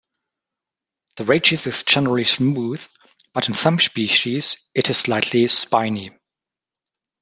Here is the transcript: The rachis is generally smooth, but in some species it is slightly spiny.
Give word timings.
The 1.17 1.25
rachis 1.25 1.67
is 1.67 1.83
generally 1.83 2.23
smooth, 2.25 2.83
but 3.35 3.49
in 3.49 3.53
some 3.53 3.77
species 3.79 4.67
it 4.73 4.89
is 4.89 4.97
slightly 4.97 5.47
spiny. 5.47 6.09